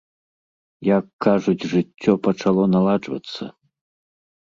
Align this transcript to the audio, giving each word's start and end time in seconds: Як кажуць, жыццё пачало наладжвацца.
Як 0.97 1.05
кажуць, 1.27 1.67
жыццё 1.75 2.17
пачало 2.31 2.63
наладжвацца. 2.75 3.43